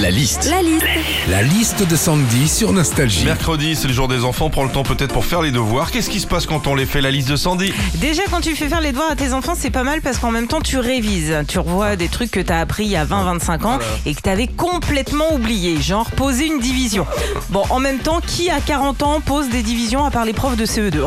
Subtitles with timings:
[0.00, 0.48] La liste.
[0.50, 0.86] La liste.
[1.28, 3.24] La liste de Sandy sur Nostalgie.
[3.24, 5.90] Mercredi, c'est le jour des enfants, prends le temps peut-être pour faire les devoirs.
[5.90, 7.72] Qu'est-ce qui se passe quand on les fait la liste de Sandy?
[7.94, 10.30] Déjà, quand tu fais faire les devoirs à tes enfants, c'est pas mal parce qu'en
[10.30, 11.34] même temps, tu révises.
[11.46, 14.46] Tu revois des trucs que t'as appris il y a 20-25 ans et que t'avais
[14.48, 15.80] complètement oublié.
[15.80, 17.06] Genre poser une division.
[17.50, 20.56] Bon, en même temps, qui à 40 ans pose des divisions à part les profs
[20.56, 21.06] de CE2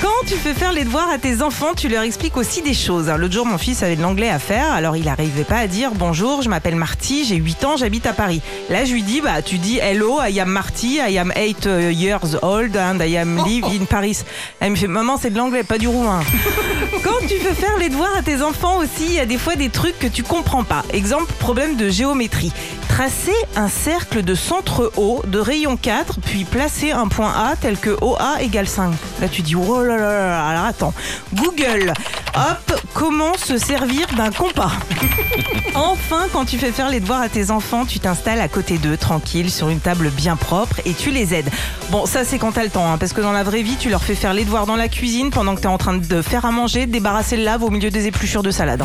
[0.00, 3.08] Quand tu fais faire les devoirs à tes enfants, tu leur expliques aussi des choses.
[3.08, 5.92] L'autre jour, mon fils avait de l'anglais à faire, alors il n'arrivait pas à dire
[5.94, 8.40] bonjour, je m'appelle Marty, j'ai 8 ans, j'habite à Paris.
[8.70, 12.36] Là, je lui dis, bah, tu dis hello, I am Marty, I am 8 years
[12.42, 14.18] old and I am live in Paris.
[14.60, 16.20] Elle me fait, maman, c'est de l'anglais, pas du roumain.
[17.04, 19.56] Quand tu fais faire les devoirs à tes enfants aussi, il y a des fois
[19.56, 20.84] des trucs que tu comprends pas.
[20.92, 22.52] Exemple, problème de géométrie.
[22.92, 27.78] Tracer un cercle de centre O de rayon 4, puis placer un point A tel
[27.78, 28.92] que OA égale 5.
[29.22, 30.94] Là, tu dis, oh là là là là, alors attends.
[31.32, 31.94] Google,
[32.34, 34.72] hop, comment se servir d'un compas?
[35.74, 38.98] Enfin, quand tu fais faire les devoirs à tes enfants, tu t'installes à côté d'eux,
[38.98, 41.48] tranquille, sur une table bien propre, et tu les aides.
[41.88, 43.88] Bon, ça c'est quand t'as le temps, hein, parce que dans la vraie vie, tu
[43.88, 46.44] leur fais faire les devoirs dans la cuisine pendant que t'es en train de faire
[46.44, 48.84] à manger, de débarrasser le lave au milieu des épluchures de salade.